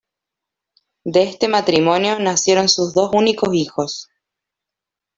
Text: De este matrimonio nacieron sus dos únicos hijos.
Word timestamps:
De 1.03 1.21
este 1.21 1.47
matrimonio 1.47 2.17
nacieron 2.19 2.69
sus 2.69 2.95
dos 2.95 3.11
únicos 3.13 3.53
hijos. 3.53 4.09